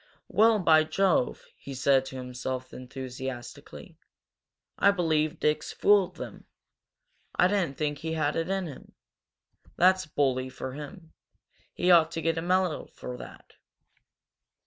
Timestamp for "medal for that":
12.41-13.53